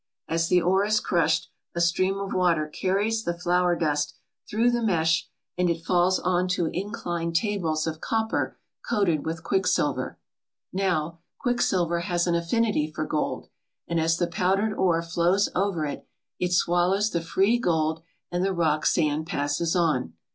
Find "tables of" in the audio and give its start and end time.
7.35-8.01